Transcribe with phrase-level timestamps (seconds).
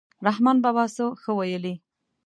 [0.27, 1.73] رحمان بابا څه ښه ویلي.